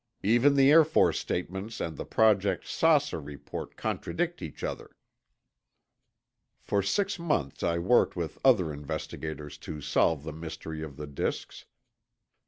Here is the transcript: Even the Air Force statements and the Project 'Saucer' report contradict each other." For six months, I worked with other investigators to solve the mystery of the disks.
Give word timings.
Even 0.23 0.55
the 0.55 0.71
Air 0.71 0.83
Force 0.83 1.19
statements 1.19 1.79
and 1.79 1.95
the 1.95 2.07
Project 2.07 2.65
'Saucer' 2.65 3.21
report 3.21 3.77
contradict 3.77 4.41
each 4.41 4.63
other." 4.63 4.95
For 6.59 6.81
six 6.81 7.19
months, 7.19 7.61
I 7.61 7.77
worked 7.77 8.15
with 8.15 8.39
other 8.43 8.73
investigators 8.73 9.59
to 9.59 9.79
solve 9.79 10.23
the 10.23 10.33
mystery 10.33 10.81
of 10.81 10.95
the 10.97 11.05
disks. 11.05 11.65